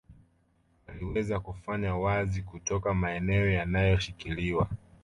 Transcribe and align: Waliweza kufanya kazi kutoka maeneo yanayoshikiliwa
Waliweza 0.87 1.39
kufanya 1.39 1.99
kazi 2.01 2.41
kutoka 2.41 2.93
maeneo 2.93 3.49
yanayoshikiliwa 3.49 4.67